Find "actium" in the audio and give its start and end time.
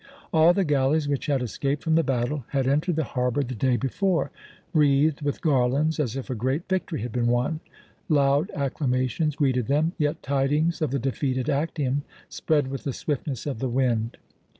11.49-12.01